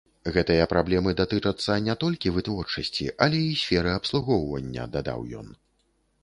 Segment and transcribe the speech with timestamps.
[0.35, 5.47] Гэтыя праблемы датычацца не толькі вытворчасці, але і сферы абслугоўвання, дадаў ён.